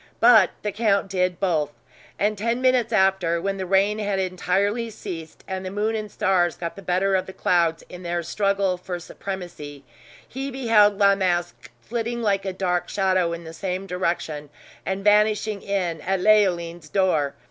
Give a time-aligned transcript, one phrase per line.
[0.19, 1.69] But the count did both;
[2.17, 6.55] and ten minutes after, when the rain had entirely ceased, and the moon and stars
[6.57, 9.83] got the better of the clouds in their struggle for supremacy,
[10.27, 14.49] he beheld La Masque flitting like a dark shadow in the same direction,
[14.87, 17.35] and vanishing in at Leoline's door.